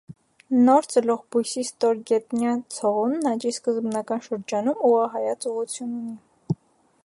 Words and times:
Նոր 0.67 0.87
ծլող 0.93 1.19
բույսի 1.35 1.65
ստորգետնյա 1.67 2.53
ցողունն 2.77 3.29
աճի 3.33 3.53
սկզբնական 3.57 4.25
շրջանում 4.29 4.81
ուղղահայաց 4.91 5.49
ուղղություն 5.53 5.97
ունի։ 6.01 6.59